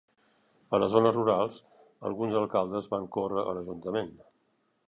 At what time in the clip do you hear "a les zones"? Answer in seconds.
0.77-1.13